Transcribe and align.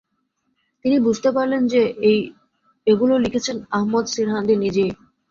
তিনি 0.85 0.97
বুঝতে 0.99 1.29
পারলেন 1.31 1.61
যে 1.67 1.81
এই 2.09 2.17
এগুলো 2.87 3.13
লিখেছেন 3.17 3.57
আহমদ 3.71 4.05
সিরহান্দি 4.07 4.55
নিজেই। 4.57 4.91